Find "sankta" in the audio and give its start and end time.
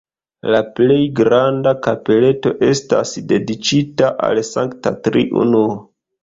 4.49-4.95